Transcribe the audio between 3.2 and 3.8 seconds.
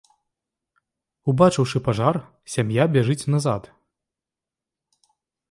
назад.